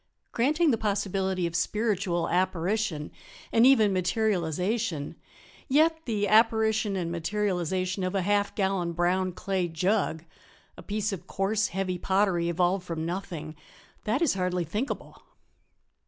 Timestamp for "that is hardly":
14.05-14.63